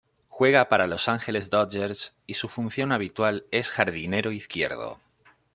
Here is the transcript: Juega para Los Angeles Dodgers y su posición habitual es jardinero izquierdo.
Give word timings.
Juega 0.29 0.67
para 0.67 0.87
Los 0.87 1.07
Angeles 1.09 1.51
Dodgers 1.51 2.15
y 2.25 2.33
su 2.33 2.49
posición 2.49 2.91
habitual 2.91 3.45
es 3.51 3.69
jardinero 3.69 4.31
izquierdo. 4.31 4.99